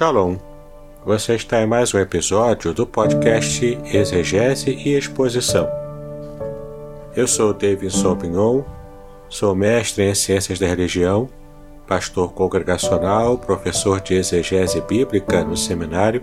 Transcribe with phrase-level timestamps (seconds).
[0.00, 0.38] Shalom.
[1.04, 5.68] Você está em mais um episódio do podcast Exegese e Exposição.
[7.14, 8.62] Eu sou David Sauvignon,
[9.28, 11.28] sou mestre em Ciências da Religião,
[11.86, 16.22] pastor congregacional, professor de exegese bíblica no seminário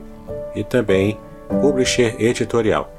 [0.55, 1.15] e também
[1.61, 2.96] publisher editorial.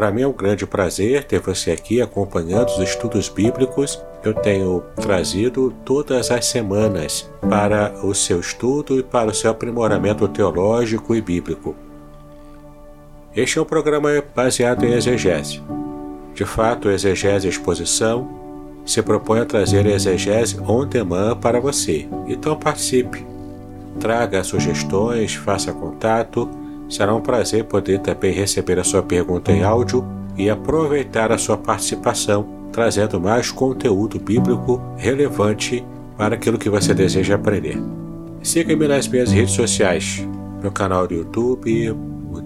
[0.00, 4.32] Para mim é um grande prazer ter você aqui acompanhando os estudos bíblicos que eu
[4.32, 11.14] tenho trazido todas as semanas para o seu estudo e para o seu aprimoramento teológico
[11.14, 11.76] e bíblico.
[13.36, 15.62] Este é um programa baseado em exegese.
[16.32, 18.26] De fato, Exegese Exposição
[18.86, 22.08] se propõe a trazer exegese on demand para você.
[22.26, 23.26] Então participe.
[24.00, 26.48] Traga sugestões, faça contato
[26.90, 30.04] Será um prazer poder também receber a sua pergunta em áudio
[30.36, 35.84] e aproveitar a sua participação, trazendo mais conteúdo bíblico relevante
[36.18, 37.78] para aquilo que você deseja aprender.
[38.42, 40.26] Siga-me nas minhas redes sociais,
[40.60, 41.94] meu canal do YouTube,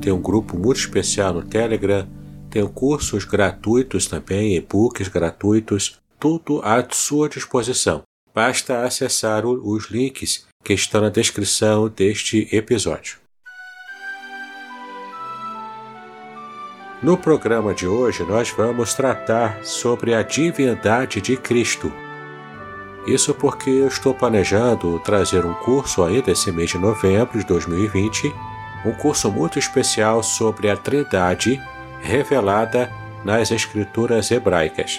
[0.02, 2.06] tem um grupo muito especial no Telegram,
[2.50, 8.02] tenho cursos gratuitos também, e-books gratuitos, tudo à sua disposição.
[8.34, 13.23] Basta acessar os links que estão na descrição deste episódio.
[17.04, 21.92] No programa de hoje, nós vamos tratar sobre a divindade de Cristo.
[23.06, 28.34] Isso porque eu estou planejando trazer um curso ainda esse mês de novembro de 2020,
[28.86, 31.60] um curso muito especial sobre a Trindade
[32.00, 32.90] revelada
[33.22, 34.98] nas Escrituras hebraicas.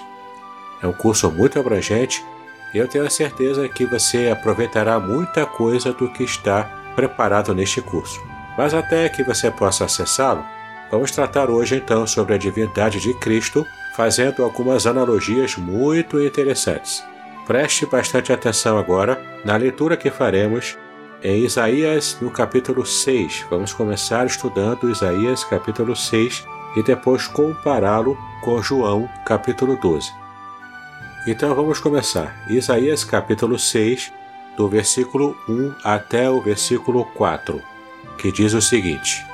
[0.83, 2.23] É um curso muito abrangente
[2.71, 7.81] e eu tenho a certeza que você aproveitará muita coisa do que está preparado neste
[7.81, 8.21] curso.
[8.55, 10.45] Mas até que você possa acessá-lo,
[10.91, 17.03] Vamos tratar hoje então sobre a divindade de Cristo, fazendo algumas analogias muito interessantes.
[17.47, 20.77] Preste bastante atenção agora na leitura que faremos
[21.23, 23.45] em Isaías no capítulo 6.
[23.49, 26.45] Vamos começar estudando Isaías capítulo 6
[26.75, 30.11] e depois compará-lo com João capítulo 12.
[31.27, 32.45] Então vamos começar.
[32.47, 34.13] Isaías capítulo 6,
[34.55, 37.59] do versículo 1 até o versículo 4,
[38.17, 39.25] que diz o seguinte: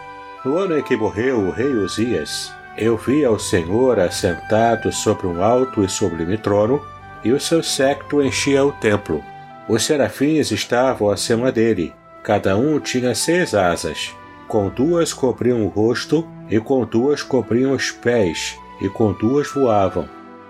[0.43, 5.43] no ano em que morreu o rei Uzias, eu vi ao Senhor assentado sobre um
[5.43, 6.81] alto e sublime trono,
[7.23, 9.23] e o seu séquito enchia o templo.
[9.69, 11.93] Os serafins estavam acima dele,
[12.23, 14.15] cada um tinha seis asas.
[14.47, 20.09] Com duas cobriam o rosto, e com duas cobriam os pés, e com duas voavam.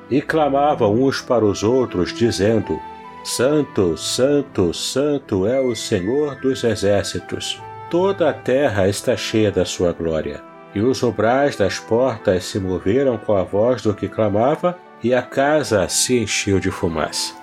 [0.10, 2.80] E clamavam uns para os outros, dizendo:
[3.24, 7.60] Santo, Santo, Santo é o Senhor dos exércitos
[7.92, 10.42] toda a terra está cheia da sua glória.
[10.74, 15.22] E os obrais das portas se moveram com a voz do que clamava, e a
[15.22, 17.34] casa se encheu de fumaça.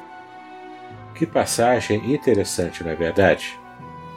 [1.15, 3.61] Que passagem interessante, não é verdade?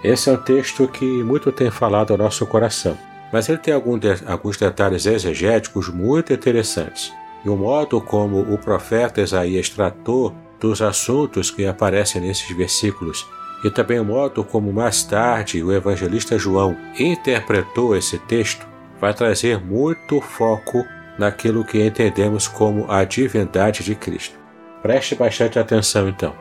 [0.01, 2.97] Esse é um texto que muito tem falado ao nosso coração,
[3.33, 7.11] mas ele tem alguns detalhes exegéticos muito interessantes.
[7.43, 13.27] E o modo como o profeta Isaías tratou dos assuntos que aparecem nesses versículos
[13.63, 18.65] e também o modo como mais tarde o evangelista João interpretou esse texto
[18.99, 20.85] vai trazer muito foco
[21.17, 24.39] naquilo que entendemos como a divindade de Cristo.
[24.81, 26.35] Preste bastante atenção então.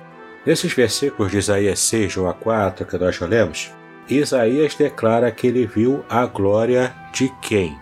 [0.46, 3.70] Nesses versículos de Isaías 6 1 a 4 que nós já lemos,
[4.08, 7.76] Isaías declara que ele viu a glória de quem?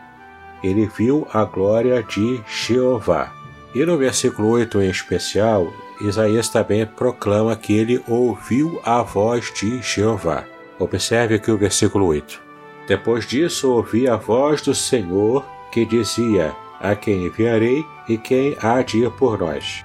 [0.62, 3.32] Ele viu a glória de Jeová.
[3.74, 9.82] E no versículo 8 em especial, Isaías também proclama que ele ouviu a voz de
[9.82, 10.44] Jeová.
[10.78, 12.40] Observe aqui o versículo 8.
[12.86, 18.80] Depois disso, ouvi a voz do Senhor que dizia: A quem enviarei e quem há
[18.80, 19.84] de ir por nós?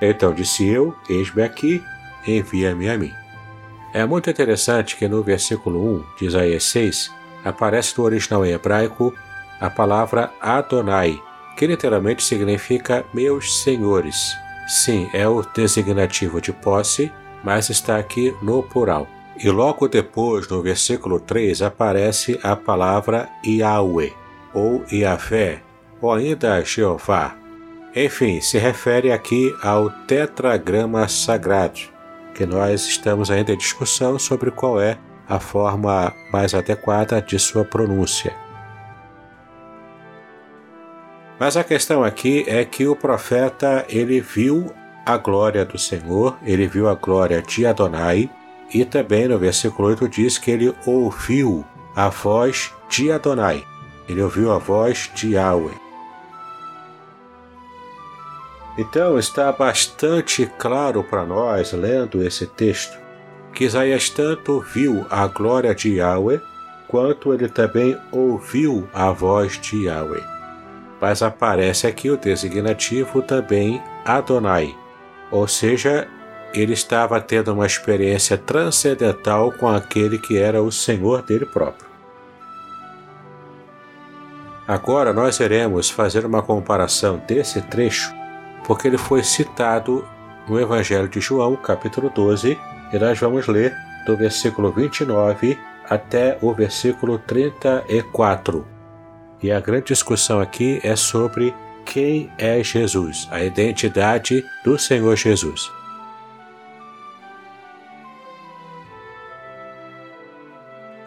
[0.00, 1.82] Então disse eu: Eis-me aqui,
[2.26, 3.12] envia-me a mim.
[3.92, 7.12] É muito interessante que no versículo 1 de Isaías 6
[7.44, 9.14] aparece no original em hebraico
[9.60, 11.20] a palavra Adonai,
[11.60, 14.34] que literalmente significa meus senhores.
[14.66, 17.12] Sim, é o designativo de posse,
[17.44, 19.06] mas está aqui no plural.
[19.36, 24.10] E logo depois, no versículo 3, aparece a palavra Yahweh,
[24.54, 25.60] ou Yahvé,
[26.00, 27.36] ou ainda Jeová.
[27.94, 31.80] Enfim, se refere aqui ao tetragrama sagrado,
[32.34, 34.96] que nós estamos ainda em discussão sobre qual é
[35.28, 38.34] a forma mais adequada de sua pronúncia.
[41.40, 44.70] Mas a questão aqui é que o profeta ele viu
[45.06, 48.28] a glória do Senhor, ele viu a glória de Adonai,
[48.74, 51.64] e também no versículo 8 diz que ele ouviu
[51.96, 53.64] a voz de Adonai.
[54.06, 55.74] Ele ouviu a voz de Yahweh.
[58.76, 62.98] Então está bastante claro para nós, lendo esse texto,
[63.54, 66.42] que Isaías tanto viu a glória de Yahweh,
[66.86, 70.39] quanto ele também ouviu a voz de Yahweh.
[71.00, 74.76] Mas aparece aqui o designativo também Adonai,
[75.30, 76.06] ou seja,
[76.52, 81.88] ele estava tendo uma experiência transcendental com aquele que era o Senhor dele próprio.
[84.66, 88.12] Agora nós iremos fazer uma comparação desse trecho,
[88.64, 90.06] porque ele foi citado
[90.48, 92.58] no Evangelho de João, capítulo 12,
[92.92, 93.74] e nós vamos ler
[94.06, 95.58] do versículo 29
[95.88, 98.79] até o versículo 34.
[99.42, 101.54] E a grande discussão aqui é sobre
[101.84, 105.70] quem é Jesus, a identidade do Senhor Jesus.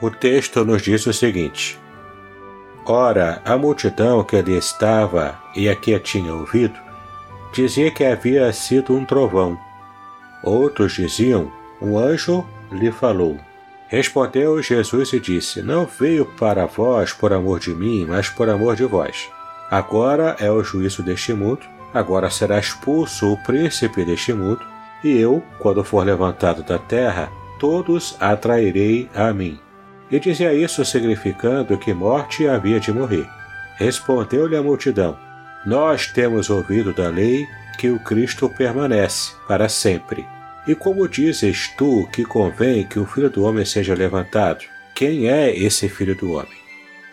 [0.01, 1.80] O texto nos diz o seguinte:
[2.85, 6.77] Ora, a multidão que ali estava e a que tinha ouvido,
[7.53, 9.57] dizia que havia sido um trovão.
[10.44, 11.50] Outros diziam:
[11.81, 13.39] Um anjo lhe falou.
[13.94, 18.75] Respondeu Jesus e disse: Não veio para vós por amor de mim, mas por amor
[18.75, 19.30] de vós.
[19.69, 21.62] Agora é o juízo deste mundo,
[21.94, 24.66] agora será expulso o príncipe deste mundo,
[25.04, 29.60] e eu, quando for levantado da terra, todos atrairei a mim.
[30.10, 33.30] E dizia isso significando que morte havia de morrer.
[33.75, 35.16] Respondeu-lhe a multidão:
[35.68, 37.46] Nós temos ouvido da lei
[37.78, 40.25] que o Cristo permanece para sempre.
[40.68, 44.65] E como dizes tu que convém que o Filho do Homem seja levantado?
[44.95, 46.57] Quem é esse Filho do Homem?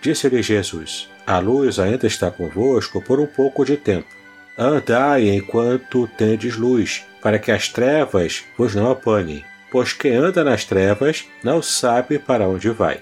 [0.00, 4.08] Disse-lhe Jesus: A luz ainda está convosco por um pouco de tempo.
[4.56, 10.64] Andai enquanto tendes luz, para que as trevas vos não apanhem pois quem anda nas
[10.64, 13.00] trevas não sabe para onde vai.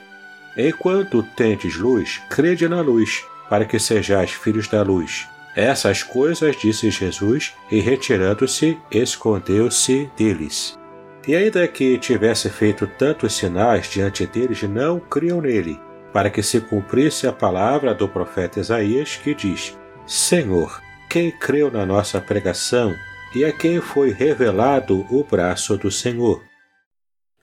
[0.57, 5.27] Enquanto tendes luz, crede na luz, para que sejais filhos da luz.
[5.59, 10.79] Essas coisas disse Jesus, e retirando-se, escondeu-se deles.
[11.27, 15.77] E ainda que tivesse feito tantos sinais diante deles, não criam nele,
[16.13, 19.77] para que se cumprisse a palavra do profeta Isaías, que diz:
[20.07, 22.95] Senhor, quem creu na nossa pregação
[23.35, 26.41] e a quem foi revelado o braço do Senhor?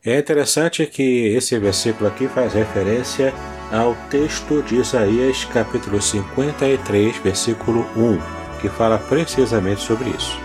[0.05, 3.33] É interessante que esse versículo aqui faz referência
[3.71, 8.19] ao texto de Isaías, capítulo 53, versículo 1,
[8.61, 10.39] que fala precisamente sobre isso.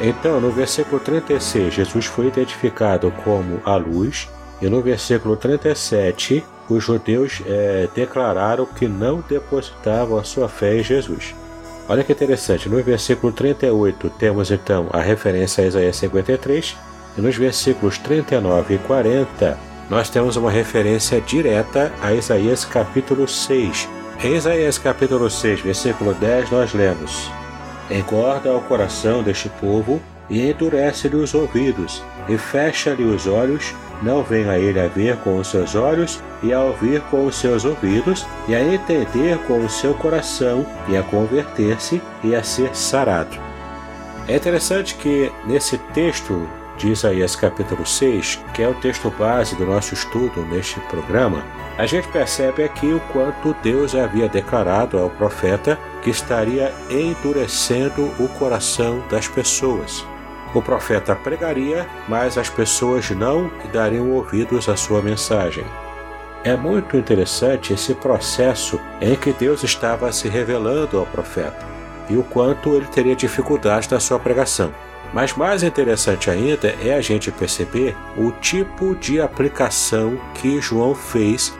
[0.00, 4.28] Então, no versículo 36, Jesus foi identificado como a luz,
[4.60, 10.82] e no versículo 37, os judeus é, declararam que não depositavam a sua fé em
[10.82, 11.34] Jesus.
[11.88, 16.76] Olha que interessante, no versículo 38 temos então a referência a Isaías 53,
[17.18, 23.86] e nos versículos 39 e 40, nós temos uma referência direta a Isaías capítulo 6.
[24.24, 27.30] Em Isaías capítulo 6, versículo 10, nós lemos:
[27.90, 30.00] Engorda o coração deste povo
[30.30, 35.36] e endurece-lhe os ouvidos, e fecha-lhe os olhos, não vem a ele a ver com
[35.36, 39.68] os seus olhos, e a ouvir com os seus ouvidos, e a entender com o
[39.68, 43.36] seu coração, e a converter-se, e a ser sarado.
[44.26, 49.66] É interessante que nesse texto de Isaías capítulo 6, que é o texto base do
[49.66, 51.44] nosso estudo neste programa,
[51.78, 58.28] a gente percebe aqui o quanto Deus havia declarado ao profeta que estaria endurecendo o
[58.28, 60.04] coração das pessoas.
[60.54, 65.64] O profeta pregaria, mas as pessoas não dariam ouvidos à sua mensagem.
[66.44, 71.64] É muito interessante esse processo em que Deus estava se revelando ao profeta
[72.10, 74.72] e o quanto ele teria dificuldade na sua pregação.
[75.12, 81.52] Mas mais interessante ainda é a gente perceber o tipo de aplicação que João fez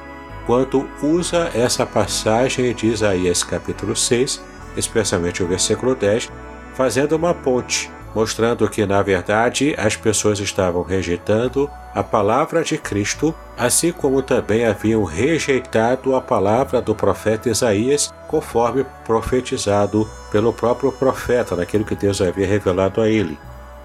[0.46, 4.42] quando usa essa passagem de Isaías capítulo 6,
[4.76, 6.30] especialmente o versículo 10,
[6.74, 13.34] fazendo uma ponte, mostrando que na verdade as pessoas estavam rejeitando a palavra de Cristo,
[13.56, 21.54] assim como também haviam rejeitado a palavra do profeta Isaías, conforme profetizado pelo próprio profeta,
[21.54, 23.38] naquilo que Deus havia revelado a ele.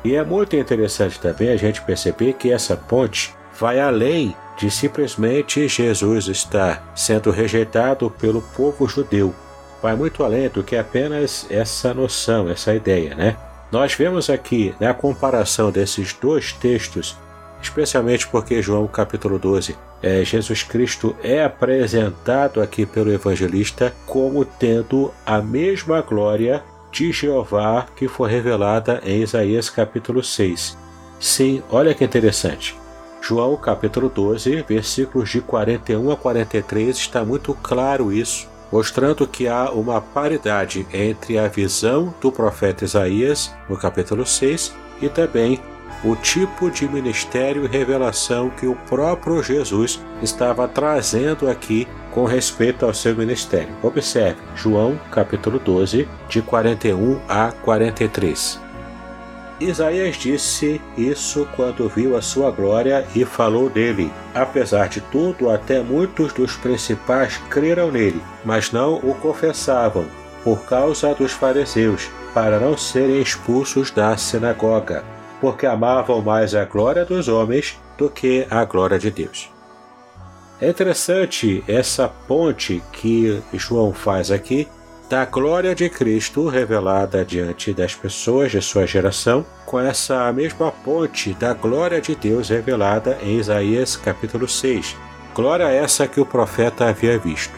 [0.03, 5.67] E é muito interessante também a gente perceber que essa ponte vai além de simplesmente
[5.67, 9.33] Jesus estar sendo rejeitado pelo povo judeu.
[9.81, 13.35] Vai muito além do que apenas essa noção, essa ideia, né?
[13.71, 17.17] Nós vemos aqui na comparação desses dois textos,
[17.61, 25.11] especialmente porque João capítulo 12, é, Jesus Cristo é apresentado aqui pelo evangelista como tendo
[25.25, 30.77] a mesma glória de Jeová que foi revelada em Isaías capítulo 6.
[31.19, 32.75] Sim, olha que interessante.
[33.21, 39.71] João capítulo 12, versículos de 41 a 43 está muito claro isso, mostrando que há
[39.71, 45.59] uma paridade entre a visão do profeta Isaías no capítulo 6 e também
[46.03, 52.85] o tipo de ministério e revelação que o próprio Jesus estava trazendo aqui com respeito
[52.85, 53.75] ao seu ministério.
[53.81, 58.66] Observe, João capítulo 12, de 41 a 43.
[59.59, 64.11] Isaías disse isso quando viu a sua glória e falou dele.
[64.33, 70.05] Apesar de tudo, até muitos dos principais creram nele, mas não o confessavam,
[70.43, 75.03] por causa dos fariseus, para não serem expulsos da sinagoga,
[75.41, 79.49] porque amavam mais a glória dos homens do que a glória de Deus.
[80.61, 84.67] É interessante essa ponte que João faz aqui
[85.09, 91.33] da glória de Cristo revelada diante das pessoas de sua geração, com essa mesma ponte
[91.33, 94.97] da glória de Deus revelada em Isaías capítulo 6.
[95.33, 97.53] Glória essa que o profeta havia visto.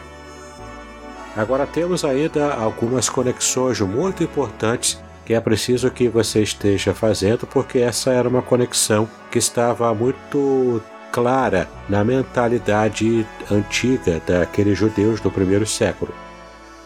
[1.36, 7.78] Agora temos ainda algumas conexões muito importantes que é preciso que você esteja fazendo, porque
[7.78, 15.66] essa era uma conexão que estava muito clara na mentalidade antiga daqueles judeus do primeiro
[15.66, 16.12] século.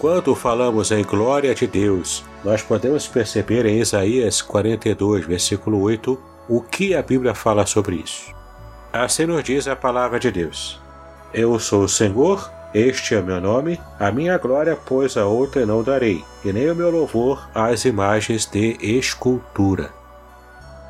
[0.04, 6.60] Quando falamos em glória de Deus, nós podemos perceber em Isaías 42, versículo 8, o
[6.60, 8.30] que a Bíblia fala sobre isso.
[8.92, 10.78] Assim nos diz a palavra de Deus:
[11.32, 15.82] Eu sou o Senhor, este é meu nome, a minha glória, pois a outra não
[15.82, 19.88] darei, e nem o meu louvor às imagens de escultura.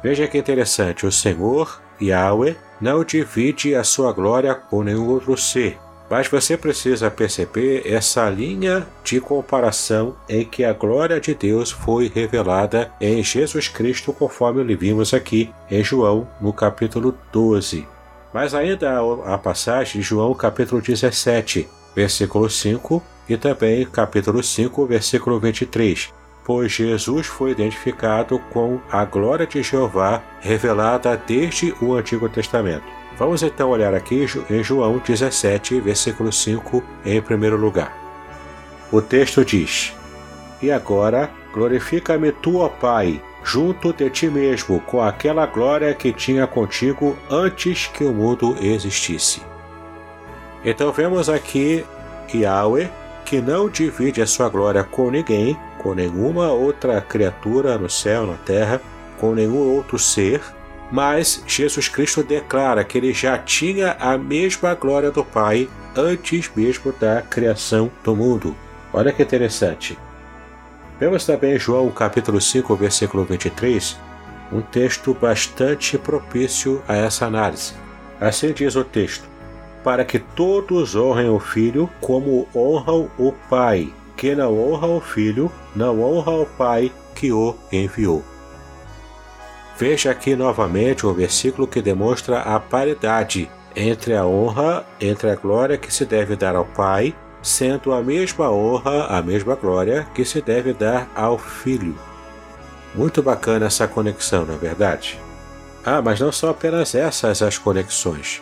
[0.02, 5.78] Veja que interessante, o Senhor, Yahweh, não divide a sua glória com nenhum outro ser,
[6.08, 12.10] mas você precisa perceber essa linha de comparação em que a glória de Deus foi
[12.14, 17.86] revelada em Jesus Cristo, conforme vimos aqui em João, no capítulo 12.
[18.32, 25.40] Mas ainda a passagem de João, capítulo 17, versículo 5, e também capítulo 5, versículo
[25.40, 26.12] 23,
[26.44, 33.03] pois Jesus foi identificado com a glória de Jeová revelada desde o Antigo Testamento.
[33.16, 37.96] Vamos então olhar aqui em João 17, versículo 5, em primeiro lugar.
[38.90, 39.94] O texto diz:
[40.60, 46.46] E agora glorifica-me tu, ó Pai, junto de ti mesmo, com aquela glória que tinha
[46.46, 49.42] contigo antes que o mundo existisse.
[50.64, 51.84] Então vemos aqui
[52.34, 52.90] Yahweh,
[53.24, 58.34] que não divide a sua glória com ninguém, com nenhuma outra criatura no céu, na
[58.34, 58.80] terra,
[59.18, 60.40] com nenhum outro ser,
[60.94, 66.92] mas Jesus Cristo declara que ele já tinha a mesma glória do Pai antes mesmo
[66.92, 68.54] da criação do mundo.
[68.92, 69.98] Olha que interessante.
[71.00, 73.98] Vemos também João capítulo 5, versículo 23,
[74.52, 77.72] um texto bastante propício a essa análise.
[78.20, 79.28] Assim diz o texto:
[79.82, 83.92] Para que todos honrem o Filho como honram o Pai.
[84.16, 88.22] Que não honra o Filho, não honra o Pai que o enviou.
[89.76, 95.76] Veja aqui novamente um versículo que demonstra a paridade entre a honra, entre a glória
[95.76, 100.40] que se deve dar ao Pai, sendo a mesma honra, a mesma glória que se
[100.40, 101.98] deve dar ao Filho.
[102.94, 105.20] Muito bacana essa conexão, não é verdade?
[105.84, 108.40] Ah, mas não são apenas essas as conexões.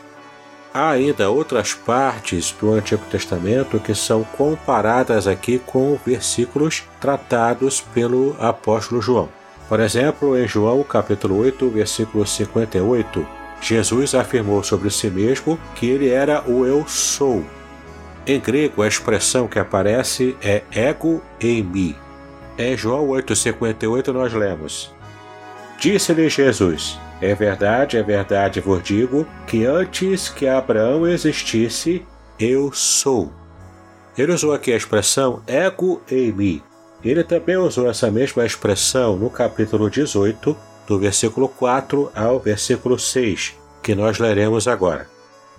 [0.75, 8.37] Há ainda outras partes do Antigo Testamento que são comparadas aqui com versículos tratados pelo
[8.39, 9.29] apóstolo João.
[9.73, 13.27] Por exemplo, em João capítulo 8, versículo 58,
[13.59, 17.43] Jesus afirmou sobre si mesmo que ele era o eu sou.
[18.27, 21.97] Em grego, a expressão que aparece é ego em mim.
[22.59, 24.95] Em João 8,58 nós lemos:
[25.79, 32.05] Disse-lhe Jesus: É verdade, é verdade vos digo, que antes que Abraão existisse,
[32.39, 33.33] eu sou.
[34.19, 36.63] Ele usou aqui a expressão ego em mim,
[37.11, 40.57] ele também usou essa mesma expressão no capítulo 18,
[40.87, 45.09] do versículo 4 ao versículo 6, que nós leremos agora.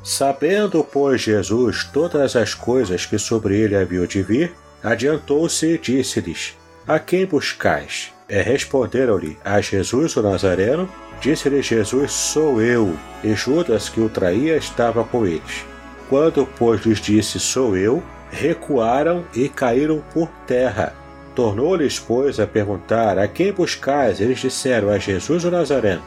[0.01, 6.57] Sabendo, pois, Jesus todas as coisas que sobre ele haviam de vir, adiantou-se e disse-lhes:
[6.87, 8.11] A quem buscais?
[8.29, 10.89] E responderam-lhe: A Jesus o Nazareno.
[11.21, 12.97] Disse-lhe Jesus: Sou eu.
[13.23, 15.65] E Judas, que o traía, estava com eles.
[16.09, 20.93] Quando, pois, lhes disse: Sou eu, recuaram e caíram por terra
[21.35, 24.19] Tornou-lhes, pois, a perguntar: A quem buscais?
[24.19, 26.03] Eles disseram: A Jesus o Nazareno.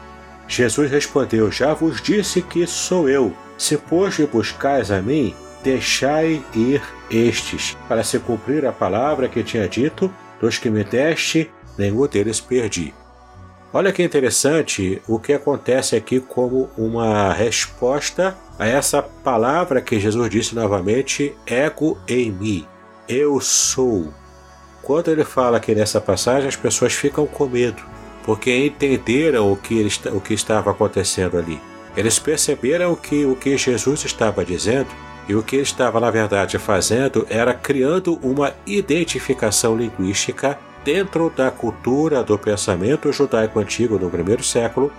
[0.47, 3.33] Jesus respondeu: Já vos disse que sou eu.
[3.57, 9.43] Se, pois, me buscais a mim, deixai ir estes, para se cumprir a palavra que
[9.43, 12.93] tinha dito: Dos que me deste, nenhum deles perdi.
[13.73, 20.29] Olha que interessante o que acontece aqui como uma resposta a essa palavra que Jesus
[20.29, 22.65] disse novamente: ego em mim.
[23.07, 24.13] Eu sou.
[24.87, 27.83] Quando ele fala aqui nessa passagem, as pessoas ficam com medo,
[28.23, 31.59] porque entenderam o que, ele, o que estava acontecendo ali.
[31.97, 34.87] Eles perceberam que o que Jesus estava dizendo
[35.27, 41.51] e o que ele estava, na verdade, fazendo era criando uma identificação linguística dentro da
[41.51, 44.89] cultura do pensamento judaico antigo no primeiro século.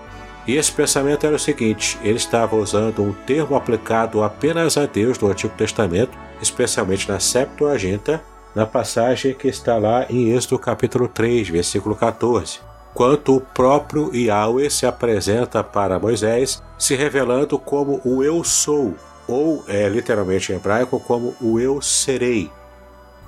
[0.46, 5.18] E esse pensamento era o seguinte: ele estava usando um termo aplicado apenas a Deus
[5.18, 8.22] no Antigo Testamento, especialmente na Septuaginta,
[8.58, 12.58] na passagem que está lá em Êxodo capítulo 3, versículo 14
[12.92, 18.96] quanto o próprio Yahweh se apresenta para Moisés, se revelando como o Eu Sou,
[19.28, 22.50] ou é literalmente em hebraico como o Eu Serei.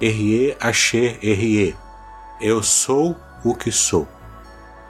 [0.01, 1.77] Erie Asher Erie.
[2.41, 4.09] Eu sou o que sou.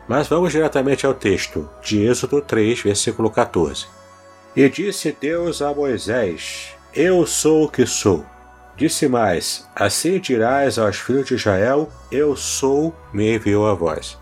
[0.09, 3.87] Mas vamos diretamente ao texto, de Êxodo 3, versículo 14.
[4.57, 8.25] E disse Deus a Moisés: Eu sou o que sou.
[8.81, 14.19] Disse mais: Assim dirás aos filhos de Israel: Eu sou, me enviou a voz.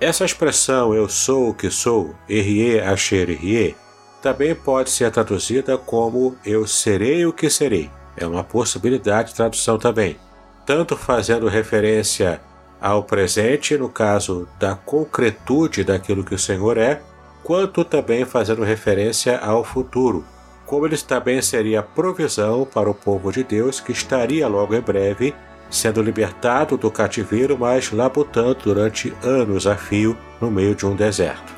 [0.00, 3.76] Essa expressão eu sou o que sou, Erie Asher Erie,
[4.20, 7.88] também pode ser traduzida como eu serei o que serei.
[8.16, 10.18] É uma possibilidade de tradução também,
[10.66, 12.40] tanto fazendo referência
[12.80, 17.00] ao presente, no caso da concretude daquilo que o Senhor é,
[17.44, 20.24] quanto também fazendo referência ao futuro,
[20.72, 25.34] como ele também seria provisão para o povo de Deus que estaria logo em breve
[25.68, 31.52] sendo libertado do cativeiro, mas labutando durante anos a fio no meio de um deserto.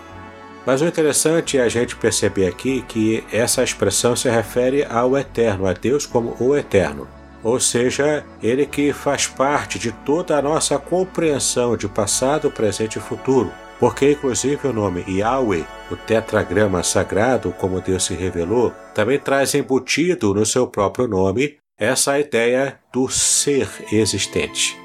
[0.67, 5.69] Mas o interessante é a gente perceber aqui que essa expressão se refere ao Eterno,
[5.69, 7.07] a Deus como o Eterno.
[7.41, 13.01] Ou seja, ele que faz parte de toda a nossa compreensão de passado, presente e
[13.01, 13.53] futuro.
[13.79, 20.33] Porque, inclusive, o nome Yahweh, o tetragrama sagrado, como Deus se revelou, também traz embutido
[20.35, 24.79] no seu próprio nome essa ideia do ser existente.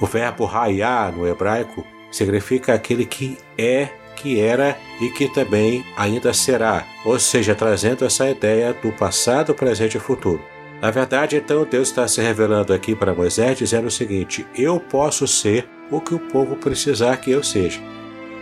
[0.00, 6.32] O verbo raiar no hebraico significa aquele que é, que era e que também ainda
[6.32, 10.42] será, ou seja, trazendo essa ideia do passado, presente e futuro.
[10.80, 15.26] Na verdade, então, Deus está se revelando aqui para Moisés dizendo o seguinte: Eu posso
[15.26, 17.80] ser o que o povo precisar que eu seja.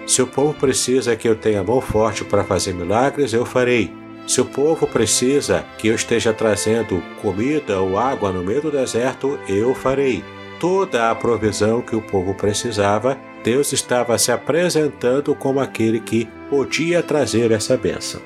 [0.06, 3.92] Se o povo precisa que eu tenha mão forte para fazer milagres, eu farei.
[4.26, 9.38] Se o povo precisa que eu esteja trazendo comida ou água no meio do deserto,
[9.48, 10.24] eu farei.
[10.60, 17.02] Toda a provisão que o povo precisava, Deus estava se apresentando como aquele que podia
[17.02, 18.20] trazer essa bênção.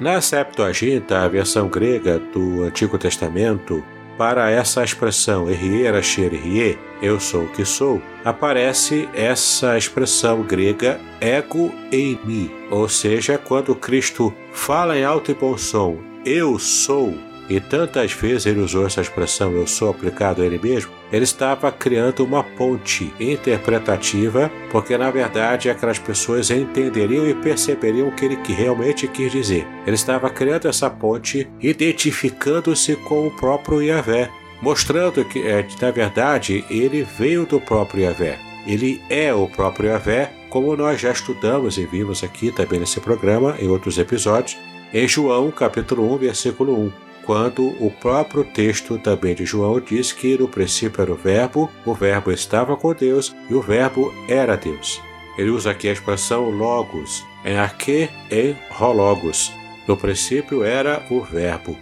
[0.00, 3.84] Na Septuaginta, a versão grega do Antigo Testamento,
[4.18, 11.72] para essa expressão erriera xerie, eu sou o que sou, aparece essa expressão grega ego
[11.92, 17.16] em mim, ou seja, quando Cristo fala em alto e bom som, eu sou,
[17.48, 21.72] e tantas vezes ele usou essa expressão eu sou aplicado a ele mesmo, ele estava
[21.72, 28.38] criando uma ponte interpretativa, porque na verdade aquelas pessoas entenderiam e perceberiam o que ele
[28.46, 29.66] realmente quis dizer.
[29.86, 36.64] Ele estava criando essa ponte, identificando-se com o próprio Yahvé, mostrando que, é, na verdade,
[36.68, 38.38] ele veio do próprio Yahvé.
[38.66, 43.56] Ele é o próprio Yahvé, como nós já estudamos e vimos aqui também nesse programa,
[43.58, 44.58] em outros episódios,
[44.92, 50.38] em João capítulo 1, versículo 1 quando o próprio texto também de João diz que
[50.38, 55.02] no princípio era o Verbo, o Verbo estava com Deus e o Verbo era Deus.
[55.36, 59.52] Ele usa aqui a expressão logos, em arque e rologos.
[59.86, 61.76] No princípio era o Verbo.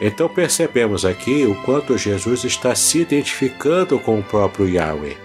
[0.00, 5.16] Então percebemos aqui o quanto Jesus está se identificando com o próprio Yahweh.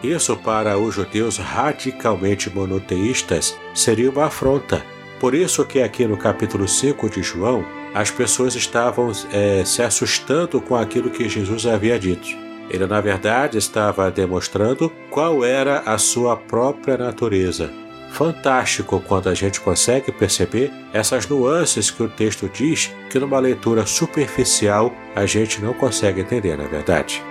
[0.00, 4.86] Isso para os judeus radicalmente monoteístas seria uma afronta.
[5.18, 10.60] Por isso que aqui no capítulo 5 de João, as pessoas estavam é, se assustando
[10.60, 12.28] com aquilo que Jesus havia dito.
[12.68, 17.70] Ele, na verdade, estava demonstrando qual era a sua própria natureza.
[18.10, 23.86] Fantástico quando a gente consegue perceber essas nuances que o texto diz que, numa leitura
[23.86, 27.22] superficial, a gente não consegue entender, na é verdade.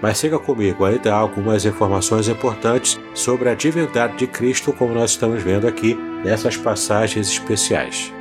[0.00, 5.10] Mas siga comigo, ainda há algumas informações importantes sobre a divindade de Cristo, como nós
[5.10, 5.94] estamos vendo aqui
[6.24, 8.12] nessas passagens especiais.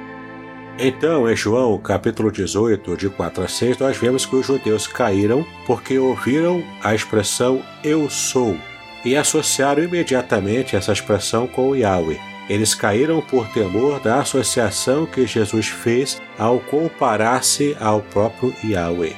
[0.81, 5.45] Então, em João capítulo 18, de 4 a 6, nós vemos que os judeus caíram
[5.67, 8.57] porque ouviram a expressão eu sou
[9.03, 12.17] e associaram imediatamente essa expressão com Yahweh.
[12.49, 19.17] Eles caíram por temor da associação que Jesus fez ao comparar-se ao próprio Yahweh.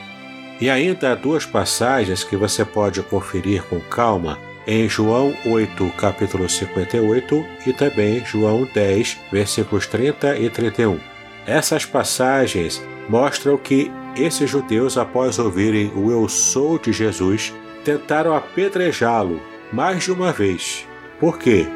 [0.60, 6.50] E ainda há duas passagens que você pode conferir com calma em João 8, capítulo
[6.50, 11.11] 58 e também João 10, versículos 30 e 31.
[11.46, 19.42] Essas passagens mostram que esses judeus, após ouvirem o Eu Sou de Jesus, tentaram apedrejá-lo
[19.72, 20.86] mais de uma vez.
[21.20, 21.68] Por quê?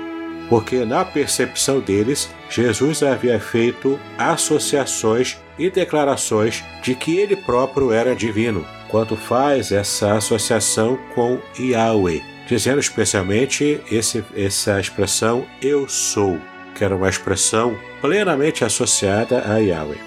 [0.49, 8.15] porque na percepção deles, Jesus havia feito associações e declarações de que ele próprio era
[8.15, 16.39] divino, quando faz essa associação com Yahweh, dizendo especialmente esse, essa expressão eu sou,
[16.75, 19.97] que era uma expressão plenamente associada a Yahweh.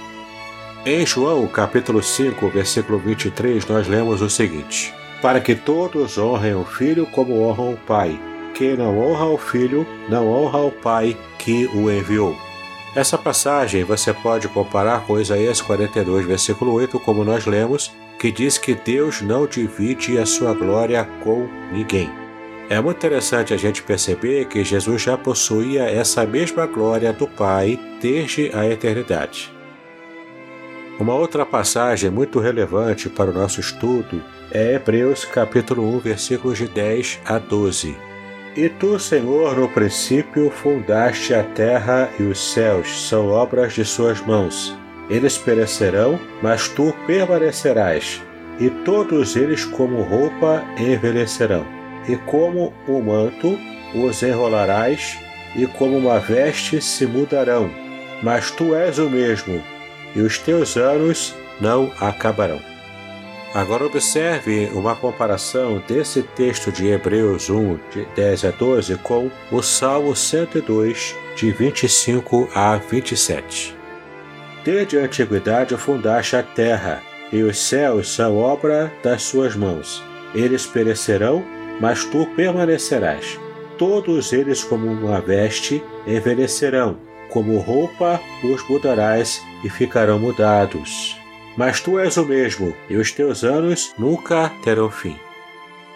[0.87, 6.65] Em João, capítulo 5, versículo 23, nós lemos o seguinte: Para que todos honrem o
[6.65, 8.21] Filho como honram o Pai.
[8.55, 12.37] Quem não honra o Filho, não honra o Pai que o enviou.
[12.95, 18.59] Essa passagem você pode comparar com Isaías 42, versículo 8, como nós lemos, que diz
[18.59, 22.28] que Deus não divide a sua glória com ninguém.
[22.71, 27.81] É muito interessante a gente perceber que Jesus já possuía essa mesma glória do Pai
[27.99, 29.51] desde a eternidade.
[31.01, 36.69] Uma outra passagem muito relevante para o nosso estudo é Hebreus capítulo 1, versículos de
[36.69, 37.97] 10 a 12.
[38.55, 44.21] E tu, Senhor, no princípio fundaste a terra e os céus, são obras de suas
[44.21, 44.77] mãos.
[45.09, 48.21] Eles perecerão, mas tu permanecerás,
[48.61, 51.78] e todos eles como roupa envelhecerão.
[52.09, 53.59] E como o manto
[53.95, 55.19] os enrolarás,
[55.55, 57.71] e como uma veste se mudarão.
[58.23, 59.63] Mas tu és o mesmo,
[60.15, 62.61] e os teus anos não acabarão.
[63.55, 69.63] Agora observe uma comparação desse texto de Hebreus 1, de 10 a 12, com o
[69.63, 73.75] Salmo 102, de 25 a 27.
[74.65, 80.03] Desde a antiguidade fundaste a terra, e os céus são obra das suas mãos.
[80.35, 81.43] Eles perecerão,
[81.81, 83.39] mas tu permanecerás.
[83.77, 86.99] Todos eles, como uma veste, envelhecerão,
[87.31, 91.17] como roupa os mudarás e ficarão mudados.
[91.57, 95.17] Mas tu és o mesmo, e os teus anos nunca terão fim.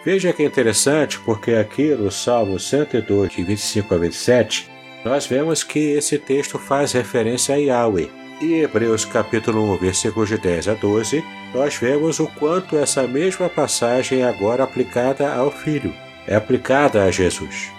[0.05, 4.69] Veja que interessante, porque aqui no Salmo 102, de 25 a 27,
[5.05, 8.22] nós vemos que esse texto faz referência a Yahweh.
[8.41, 13.47] E Hebreus capítulo 1, versículos de 10 a 12, nós vemos o quanto essa mesma
[13.47, 15.93] passagem é agora aplicada ao Filho,
[16.27, 17.71] é aplicada a Jesus.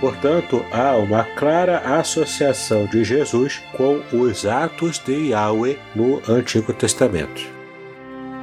[0.00, 7.42] Portanto, há uma clara associação de Jesus com os atos de Yahweh no Antigo Testamento.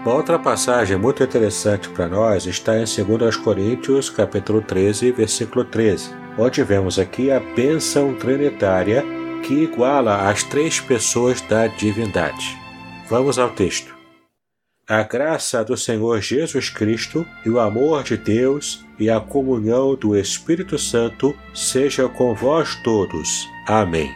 [0.05, 6.13] Uma outra passagem muito interessante para nós está em 2 Coríntios, capítulo 13, versículo 13,
[6.37, 9.14] onde vemos aqui a bênção trinitária
[9.45, 12.57] que iguala as três pessoas da divindade.
[13.07, 13.93] Vamos ao texto.
[14.87, 20.15] A graça do Senhor Jesus Cristo e o amor de Deus e a comunhão do
[20.15, 23.47] Espírito Santo seja com vós todos.
[23.67, 24.11] Amém.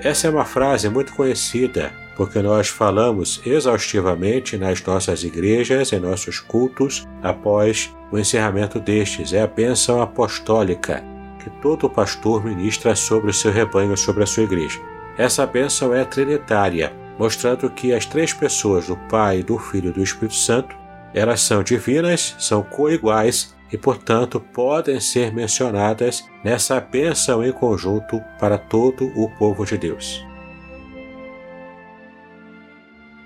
[0.00, 6.40] Essa é uma frase muito conhecida, porque nós falamos exaustivamente nas nossas igrejas, em nossos
[6.40, 9.34] cultos, após o encerramento destes.
[9.34, 11.04] É a bênção apostólica
[11.46, 14.80] que todo pastor ministra sobre o seu rebanho, sobre a sua igreja.
[15.16, 20.02] Essa bênção é trinitária mostrando que as três pessoas do Pai, do Filho e do
[20.02, 20.76] Espírito Santo,
[21.14, 28.58] elas são divinas, são coiguais e, portanto, podem ser mencionadas nessa bênção em conjunto para
[28.58, 30.26] todo o povo de Deus.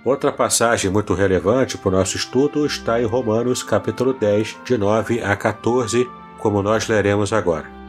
[0.05, 5.23] Outra passagem muito relevante para o nosso estudo está em Romanos capítulo 10, de 9
[5.23, 7.80] a 14, como nós leremos agora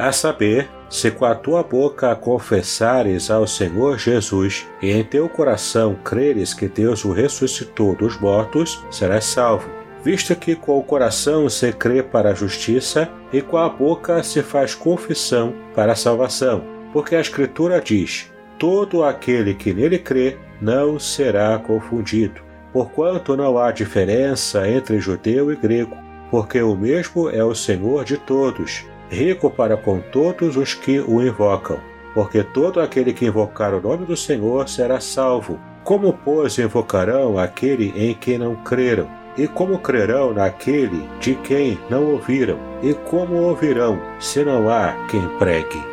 [0.00, 5.96] a saber, se com a tua boca confessares ao Senhor Jesus e em teu coração
[6.02, 9.68] creres que Deus o ressuscitou dos mortos, serás salvo.
[10.02, 14.42] Visto que com o coração se crê para a justiça e com a boca se
[14.42, 16.64] faz confissão para a salvação.
[16.92, 22.40] Porque a Escritura diz: Todo aquele que nele crê não será confundido.
[22.72, 25.96] Porquanto não há diferença entre judeu e grego,
[26.30, 31.20] porque o mesmo é o Senhor de todos rico para com todos os que o
[31.20, 31.78] invocam,
[32.14, 35.58] porque todo aquele que invocar o nome do Senhor será salvo.
[35.82, 39.08] Como, pois, invocarão aquele em quem não creram?
[39.36, 42.58] E como crerão naquele de quem não ouviram?
[42.82, 45.89] E como ouvirão, se não há quem pregue?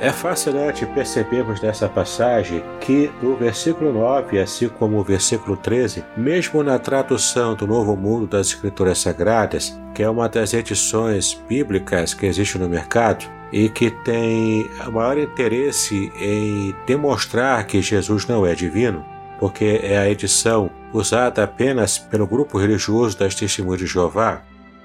[0.00, 6.62] É fascinante percebermos nessa passagem que o versículo 9, assim como o versículo 13, mesmo
[6.62, 12.24] na tradução do Novo Mundo das Escrituras Sagradas, que é uma das edições bíblicas que
[12.24, 19.04] existe no mercado e que tem maior interesse em demonstrar que Jesus não é divino,
[19.38, 24.40] porque é a edição usada apenas pelo grupo religioso das Testemunhas de Jeová,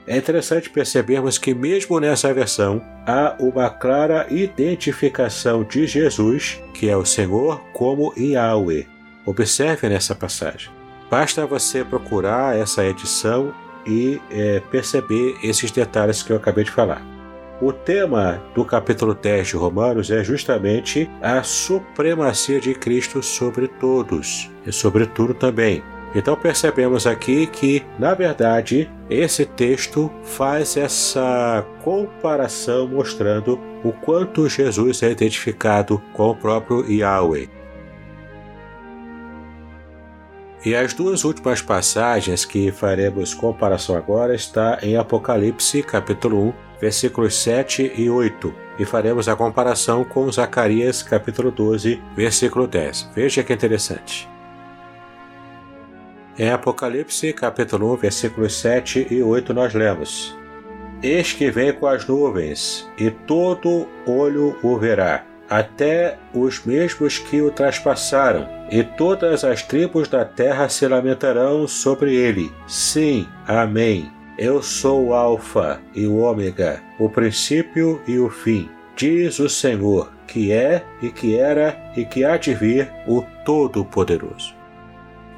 [0.07, 6.95] é interessante percebermos que, mesmo nessa versão, há uma clara identificação de Jesus, que é
[6.95, 8.87] o Senhor, como Yahweh.
[9.25, 10.69] Observe nessa passagem.
[11.09, 13.53] Basta você procurar essa edição
[13.85, 17.01] e é, perceber esses detalhes que eu acabei de falar.
[17.61, 24.51] O tema do capítulo 10 de Romanos é justamente a supremacia de Cristo sobre todos
[24.65, 25.81] e sobre tudo também.
[26.15, 35.04] Então percebemos aqui que, na verdade, esse texto faz essa comparação mostrando o quanto Jesus
[35.04, 37.49] é identificado com o próprio Yahweh.
[40.65, 47.36] E as duas últimas passagens que faremos comparação agora está em Apocalipse, capítulo 1, versículos
[47.36, 53.12] 7 e 8, e faremos a comparação com Zacarias, capítulo 12, versículo 10.
[53.13, 54.34] Veja que interessante.
[56.37, 60.37] Em Apocalipse, capítulo 1, versículos 7 e 8, nós lemos:
[61.01, 67.41] Eis que vem com as nuvens, e todo olho o verá, até os mesmos que
[67.41, 72.51] o traspassaram, e todas as tribos da terra se lamentarão sobre ele.
[72.67, 74.11] Sim, amém.
[74.37, 80.11] Eu sou o Alfa e o Ômega, o princípio e o fim, diz o Senhor,
[80.27, 84.54] que é e que era e que há de vir o Todo-Poderoso.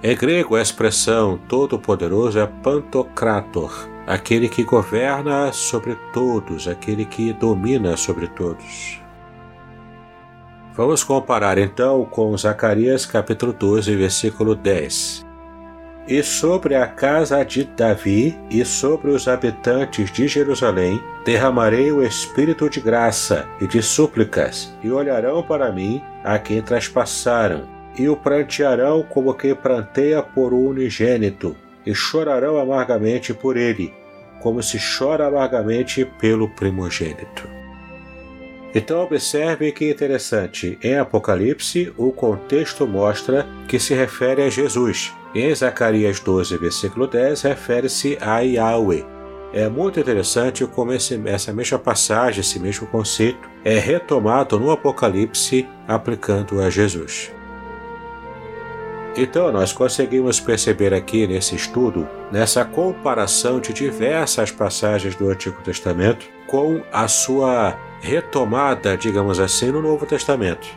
[0.08, 7.98] Em grego, a expressão todo-poderoso é pantocrator, aquele que governa sobre todos, aquele que domina
[7.98, 9.02] sobre todos.
[10.74, 15.26] Vamos comparar então com Zacarias capítulo 12, versículo 10.
[16.08, 22.70] E sobre a casa de Davi e sobre os habitantes de Jerusalém derramarei o espírito
[22.70, 29.04] de graça e de súplicas, e olharão para mim a quem traspassaram e o prantearão
[29.04, 31.56] como quem pranteia por um unigênito,
[31.86, 33.94] e chorarão amargamente por ele,
[34.42, 37.58] como se chora amargamente pelo primogênito.
[38.76, 45.14] Então observe que interessante, em Apocalipse o contexto mostra que se refere a Jesus.
[45.34, 49.06] Em Zacarias 12, versículo 10, refere-se a Yahweh.
[49.54, 55.68] É muito interessante como esse, essa mesma passagem, esse mesmo conceito, é retomado no Apocalipse
[55.88, 57.32] aplicando a Jesus.
[59.18, 66.28] Então, nós conseguimos perceber aqui nesse estudo, nessa comparação de diversas passagens do Antigo Testamento
[66.46, 70.68] com a sua retomada, digamos assim, no Novo Testamento.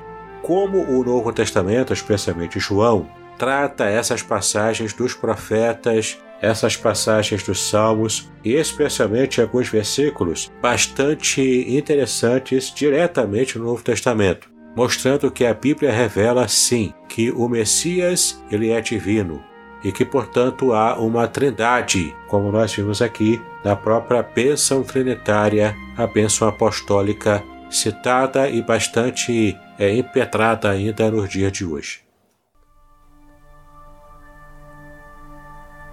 [0.41, 8.33] Como o Novo Testamento, especialmente João, trata essas passagens dos profetas, essas passagens dos Salmos
[8.43, 16.47] e especialmente alguns versículos bastante interessantes diretamente no Novo Testamento mostrando que a Bíblia revela
[16.49, 19.45] sim que o Messias ele é divino
[19.85, 26.07] e que portanto há uma trindade, como nós vimos aqui na própria bênção trinitária, a
[26.07, 32.10] bênção apostólica citada e bastante é, impetrada ainda nos dias de hoje.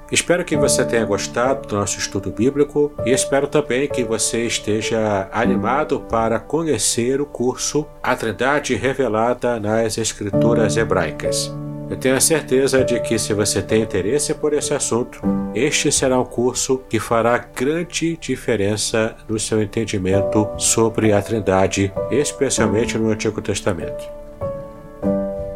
[0.09, 5.27] Espero que você tenha gostado do nosso estudo bíblico e espero também que você esteja
[5.33, 11.53] animado para conhecer o curso A Trindade Revelada nas Escrituras Hebraicas.
[11.89, 15.21] Eu tenho a certeza de que, se você tem interesse por esse assunto,
[15.53, 22.97] este será um curso que fará grande diferença no seu entendimento sobre a Trindade, especialmente
[22.97, 24.05] no Antigo Testamento.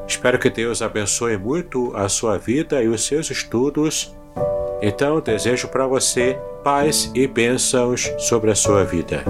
[0.08, 4.14] Espero que Deus abençoe muito a sua vida e os seus estudos
[4.82, 9.24] então desejo para você paz e bênçãos sobre a sua vida.